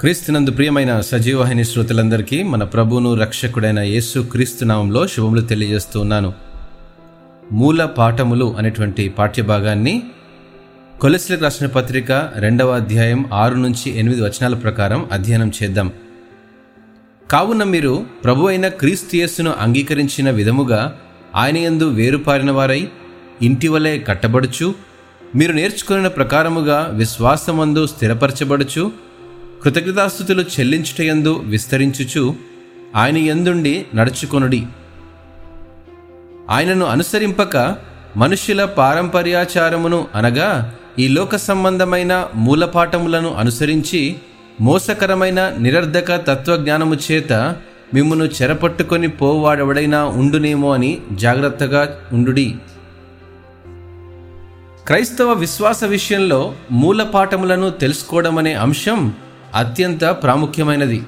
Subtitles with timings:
[0.00, 6.32] క్రీస్తునందు ప్రియమైన సజీవహిని శ్రోతలందరికీ మన ప్రభువును రక్షకుడైన యేసు క్రీస్తు నామంలో శుభములు తెలియజేస్తూ ఉన్నాను.
[7.52, 10.02] మూల పాఠములు అనేటువంటి పాఠ్యభాగాన్ని
[11.00, 15.92] కొలెస్లకు రాసిన పత్రిక రెండవ అధ్యాయం ఆరు నుంచి ఎనిమిది వచనాల ప్రకారం అధ్యయనం చేద్దాం.
[17.30, 20.98] కావున మీరు ప్రభు అయిన క్రీస్తు యేసును అంగీకరించిన విధముగా
[21.34, 22.88] ఆయన యందు వేరుపారిన వారై
[23.42, 24.74] ఇంటి వలె కట్టబడుచు
[25.34, 29.07] మీరు నేర్చుకున్న ప్రకారముగా విశ్వాసమందు స్థిరపరచబడుచు
[29.62, 32.34] కృతజ్ఞతాస్థుతులు చెల్లించుటయందు విస్తరించుచు
[32.96, 34.66] ఆయన ఎందుండి నడుచుకొనుడి.
[36.50, 37.76] ఆయనను అనుసరింపక
[38.16, 44.16] మనుష్యుల పారంపర్యాచారమును అనగా ఈ లోక సంబంధమైన మూలపాఠములను అనుసరించి
[44.60, 47.32] మోసకరమైన నిరర్ధక తత్వజ్ఞానము చేత
[47.94, 52.54] మిమ్మును చెరపట్టుకొని పోవాడెవడైనా ఉండునేమో అని జాగ్రత్తగా ఉండుడి.
[54.86, 59.12] క్రైస్తవ విశ్వాస విషయంలో మూలపాఠములను తెలుసుకోవడం అనే అంశం
[59.54, 61.02] అత్యంత ప్రాముఖ్యమైనది.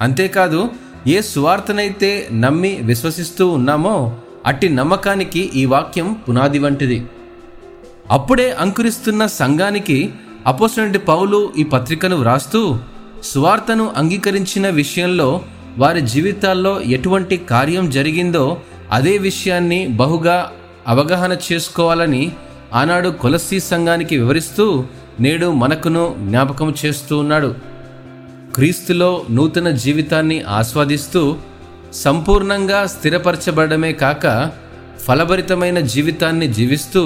[0.00, 0.70] అంతేకాదు
[1.06, 7.06] ఏ సువార్తనైతే నమ్మి విశ్వసిస్తూ ఉన్నామో అట్టి నమ్మకానికి ఈ వాక్యం పునాది వంటిది.
[8.10, 10.12] అప్పుడే అంకురిస్తున్న సంఘానికి
[10.46, 12.78] అపోసినటి పౌలు ఈ పత్రికను వ్రాస్తూ
[13.22, 15.42] సువార్తను అంగీకరించిన విషయంలో
[15.78, 18.60] వారి జీవితాల్లో ఎటువంటి కార్యం జరిగిందో
[18.92, 20.52] అదే విషయాన్ని బహుగా
[20.88, 22.32] అవగాహన చేసుకోవాలని
[22.74, 24.84] ఆనాడు కొలసీ సంఘానికి వివరిస్తూ
[25.20, 27.54] నేడు మనకును జ్ఞాపకం చేస్తూ ఉన్నాడు.
[28.58, 31.20] క్రీస్తులో నూతన జీవితాన్ని ఆస్వాదిస్తూ
[31.92, 34.24] సంపూర్ణంగా స్థిరపరచబడమే కాక
[35.06, 37.02] ఫలభరితమైన జీవితాన్ని జీవిస్తూ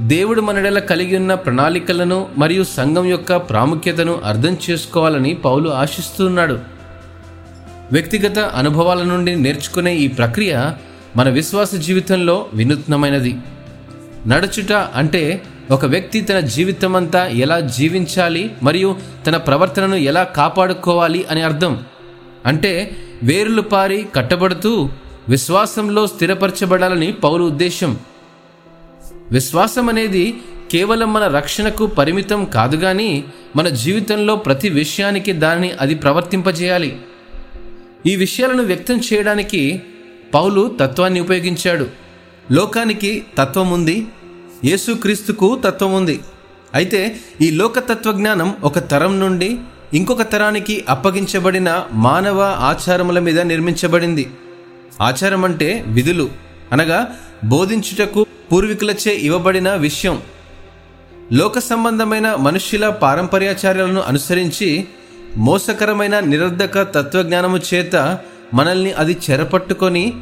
[0.00, 6.58] దేవుడు మనడల కలిగి ఉన్న ప్రణాళికలను మరియు సంఘం యొక్క ప్రాముఖ్యతను అర్థం చేసుకోవాలని పౌలు ఆశిస్తున్నాడు
[7.92, 10.54] వ్యక్తిగత అనుభవాల నుండి నేర్చుకునే ఈ ప్రక్రియ
[11.16, 13.34] మన విశ్వాస జీవితంలో వినూత్నమైనది.
[14.26, 21.84] నడుచుట అంటే ఒక వ్యక్తి తన జీవితమంతా ఎలా జీవించాలి మరియు తన ప్రవర్తనను ఎలా కాపాడుకోవాలి అని అర్థం.
[22.46, 24.88] అంటే వేరులు పారి కట్టబడుతూ
[25.28, 27.98] విశ్వాసంలో స్థిరపరచబడాలని పౌరు ఉద్దేశం
[29.30, 30.40] విశ్వాసం అనేది
[30.70, 33.24] కేవలం మన రక్షణకు పరిమితం కాదు కానీ
[33.56, 36.98] మన జీవితంలో ప్రతి విషయానికి దానిని అది ప్రవర్తింపజేయాలి.
[38.06, 39.82] ఈ విషయాలను వ్యక్తం చేయడానికి
[40.34, 41.86] పౌలు తత్వాన్ని ఉపయోగించాడు.
[42.52, 44.06] లోకానికి తత్వం ఉంది
[44.64, 46.20] యేసుక్రీస్తుకు తత్వం ఉంది.
[46.74, 49.58] అయితే ఈ లోకతత్వజ్ఞానం ఒక తరం నుండి
[49.94, 54.30] ఇంకొక తరానికి అప్పగించబడిన మానవ ఆచారముల మీద నిర్మించబడింది.
[55.00, 56.30] ఆచారం అంటే విధులు
[56.72, 57.14] అనగా
[57.44, 60.22] బోధించుటకు పూర్వీకులచే ఇవ్వబడిన విషయం.
[61.32, 64.86] లోక సంబంధమైన మనుష్యుల పారంపర్యాచార్యాలను అనుసరించి
[65.36, 68.18] మోసకరమైన నిరర్ధక తత్వజ్ఞానము చేత
[68.54, 70.12] మనల్ని అది చెరపట్టుకొని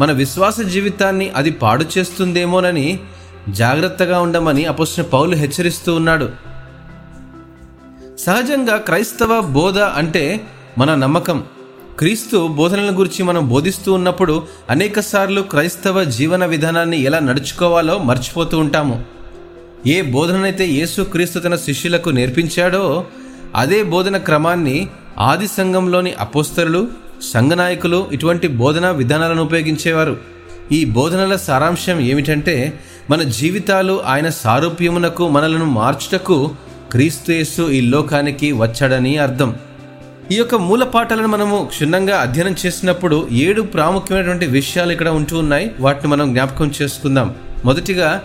[0.00, 3.00] మన విశ్వాస జీవితాన్ని అది పాడు చేస్తుందేమోనని
[3.48, 6.28] జాగ్రత్తగా ఉండమని అపోసిన పౌలు హెచ్చరిస్తూ ఉన్నాడు.
[8.18, 10.40] సహజంగా క్రైస్తవ బోధ అంటే
[10.78, 11.44] మన నమ్మకం.
[11.98, 19.04] క్రీస్తు బోధనల గురించి మనం బోధిస్తూ ఉన్నప్పుడు అనేకసార్లు క్రైస్తవ జీవన విధానాన్ని ఎలా నడుచుకోవాలో మర్చిపోతూ ఉంటాము.
[19.86, 23.04] ఏ బోధననైతే యేసు క్రీస్తు తన శిష్యులకు నేర్పించాడో
[23.56, 26.88] అదే బోధన క్రమాన్ని ఆది సంఘంలోని అపోస్తరులు
[27.22, 30.39] సంఘనాయకులు ఇటువంటి బోధనా విధానాలను ఉపయోగించేవారు.
[30.72, 36.50] ఈ బోధనల సారాంశం ఏమిటంటే మన జీవితాలు ఆయన సారూప్యమునకు మనలను మార్చుటకు
[36.92, 39.56] క్రీస్తుయేసు ఈ లోకానికి వచ్చాడని అర్థం.
[40.32, 45.70] ఈ యొక్క మూల పాఠాలను మనము క్షుణ్ణంగా అధ్యయనం చేసినప్పుడు ఏడు ప్రాముఖ్యమైనటువంటి విషయాలు ఇక్కడ ఉంటూ ఉన్నాయి.
[45.80, 47.34] వాటిని మనం జ్ఞాపకం చేసుకుందాం.
[47.64, 48.22] మొదటిగా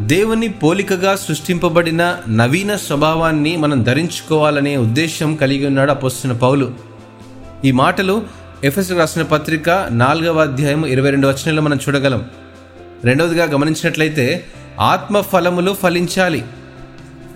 [0.00, 6.74] దేవుని పోలికగా సృష్టింపబడిన నవీన స్వభావాన్ని మనం ధరించుకోవాలనే ఉద్దేశం కలిగి ఉన్నాడు అపోస్తున్న పౌలు.
[7.64, 12.30] ఈ మాటలు ఎఫ్ఎస్ రాసిన పత్రిక నాలుగవ అధ్యాయం ఇరవై రెండు వచనంలో మనం చూడగలం.
[13.04, 14.44] రెండవదిగా గమనించినట్లయితే
[14.80, 16.44] ఆత్మ ఫలములు ఫలించాలి.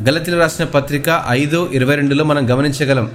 [0.08, 3.10] గలతిలో రాసిన పత్రిక ఐదు ఇరవై రెండులో మనం గమనించగలం.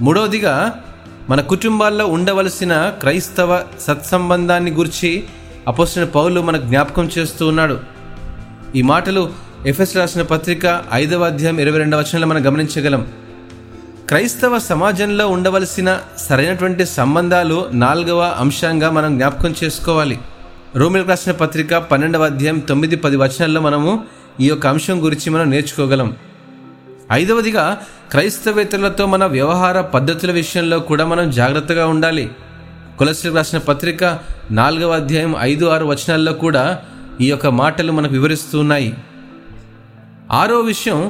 [0.00, 0.82] మూడవదిగా
[1.30, 5.24] మన కుటుంబాల్లో ఉండవలసిన క్రైస్తవ సత్సంబంధాన్ని గురించి
[5.68, 7.80] అపోసిన పౌలు మనకు జ్ఞాపకం చేస్తూ ఉన్నాడు.
[8.76, 9.32] ఈ మాటలు
[9.66, 13.08] ఎఫ్ఎస్ రాసిన పత్రిక ఐదవ అధ్యాయం ఇరవై రెండవ వచనంలో మనం గమనించగలం.
[14.14, 15.88] క్రైస్తవ సమాజంలో ఉండవలసిన
[16.24, 20.16] సరైనటువంటి సంబంధాలు నాలుగవ అంశంగా మనం జ్ఞాపకం చేసుకోవాలి.
[20.80, 23.92] రోమిలకు రాసిన పత్రిక పన్నెండవ అధ్యాయం తొమ్మిది పది వచనాల్లో మనము
[24.40, 26.10] ఈ యొక్క అంశం గురించి మనం నేర్చుకోగలం.
[27.12, 27.64] ఐదవదిగా
[28.12, 32.26] క్రైస్తవేతరులతో మన వ్యవహార పద్ధతుల విషయంలో కూడా మనం జాగ్రత్తగా ఉండాలి.
[32.98, 34.04] కులశ్రీకి రాసిన పత్రిక
[34.60, 36.64] నాలుగవ అధ్యాయం ఐదు ఆరు వచనాల్లో కూడా
[37.20, 38.92] ఈ యొక్క మాటలు మనకు వివరిస్తున్నాయి
[40.42, 41.00] ఆరో విషయం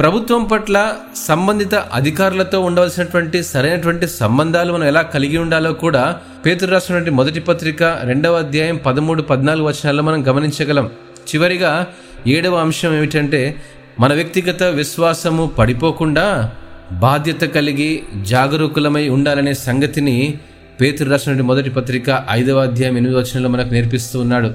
[0.00, 0.92] ప్రభుత్వం పట్ల
[1.26, 8.38] సంబంధిత అధికారులతో ఉండవలసినటువంటి సరైనటువంటి సంబంధాలు మనం ఎలా కలిగి ఉండాలో కూడా పేతురు రాసినటువంటి మొదటి పత్రిక రెండవ
[8.38, 10.86] అధ్యాయం పదమూడు పద్నాలుగు వచనాల్లో మనం గమనించగలం.
[11.28, 11.86] చివరిగా
[12.26, 13.56] ఏడవ అంశం ఏమిటంటే
[14.00, 16.52] మన వ్యక్తిగత విశ్వాసము పడిపోకుండా
[16.92, 20.38] బాధ్యత కలిగి జాగరూకులమై ఉండాలనే సంగతిని
[20.80, 24.52] పేతురు రాసినటువంటి మొదటి పత్రిక ఐదవ అధ్యాయం ఎనిమిది వచనంలో మనకు నేర్పిస్తూ ఉన్నాడు.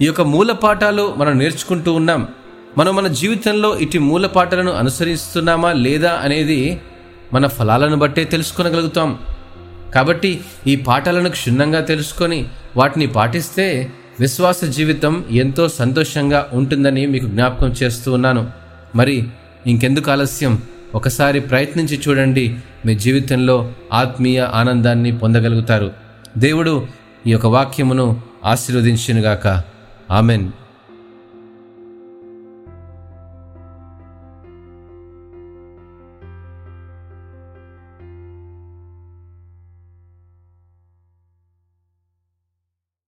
[0.00, 2.28] ఈ యొక్క మూల పాఠాలు మనం నేర్చుకుంటూ ఉన్నాం.
[2.78, 6.80] మనం మన జీవితంలో ఇటు మూలపాటలను అనుసరిస్తున్నామా లేదా అనేది
[7.34, 9.18] మన ఫలాలను బట్టే తెలుసుకోగలుగుతాం
[9.94, 18.12] కాబట్టి ఈ పాఠాలను క్షుణ్ణంగా తెలుసుకొని వాటిని పాటిస్తే విశ్వాస జీవితం ఎంతో సంతోషంగా ఉంటుందని మీకు జ్ఞాపకం చేస్తూ
[18.12, 18.50] ఉన్నాను.
[18.96, 19.28] మరి
[19.66, 20.62] ఇంకెందుకు ఆలస్యం?
[20.94, 22.56] ఒకసారి ప్రయత్నించి చూడండి
[22.86, 25.92] మీ జీవితంలో ఆత్మీయ ఆనందాన్ని పొందగలుగుతారు.
[26.38, 26.86] దేవుడు
[27.26, 29.62] ఈ యొక్క వాక్యమును ఆశీర్వదించినగాక.
[30.10, 30.50] ఆమెన్.